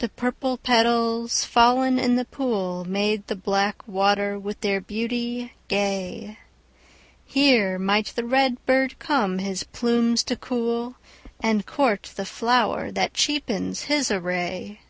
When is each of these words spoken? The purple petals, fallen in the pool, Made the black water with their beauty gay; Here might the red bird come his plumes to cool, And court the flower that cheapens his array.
The 0.00 0.08
purple 0.08 0.56
petals, 0.58 1.44
fallen 1.44 1.96
in 1.96 2.16
the 2.16 2.24
pool, 2.24 2.84
Made 2.84 3.28
the 3.28 3.36
black 3.36 3.86
water 3.86 4.36
with 4.36 4.60
their 4.62 4.80
beauty 4.80 5.52
gay; 5.68 6.38
Here 7.24 7.78
might 7.78 8.06
the 8.16 8.24
red 8.24 8.66
bird 8.66 8.98
come 8.98 9.38
his 9.38 9.62
plumes 9.62 10.24
to 10.24 10.34
cool, 10.34 10.96
And 11.38 11.64
court 11.64 12.14
the 12.16 12.26
flower 12.26 12.90
that 12.90 13.14
cheapens 13.14 13.82
his 13.82 14.10
array. 14.10 14.80